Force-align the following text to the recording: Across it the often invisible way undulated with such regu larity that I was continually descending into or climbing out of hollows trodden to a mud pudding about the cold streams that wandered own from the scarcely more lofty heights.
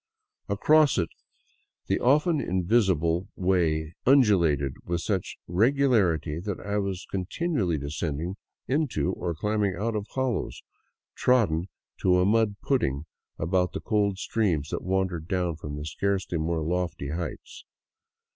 Across 0.49 0.97
it 0.97 1.09
the 1.85 1.99
often 1.99 2.41
invisible 2.41 3.27
way 3.35 3.93
undulated 4.03 4.73
with 4.83 5.01
such 5.01 5.35
regu 5.47 5.75
larity 5.87 6.43
that 6.43 6.59
I 6.59 6.79
was 6.79 7.05
continually 7.11 7.77
descending 7.77 8.35
into 8.67 9.11
or 9.13 9.35
climbing 9.35 9.75
out 9.75 9.95
of 9.95 10.07
hollows 10.09 10.63
trodden 11.15 11.67
to 11.99 12.17
a 12.19 12.25
mud 12.25 12.55
pudding 12.63 13.05
about 13.37 13.73
the 13.73 13.79
cold 13.79 14.17
streams 14.17 14.69
that 14.69 14.81
wandered 14.81 15.31
own 15.31 15.55
from 15.57 15.75
the 15.77 15.85
scarcely 15.85 16.39
more 16.39 16.61
lofty 16.63 17.09
heights. 17.09 17.63